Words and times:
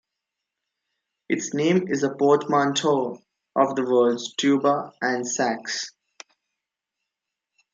Its 1.29 1.53
name 1.53 1.87
is 1.87 2.01
a 2.01 2.09
portmanteau 2.15 3.21
of 3.55 3.75
the 3.75 3.83
words 3.83 4.33
"tuba" 4.33 4.91
and 4.99 5.27
"sax". 5.27 5.91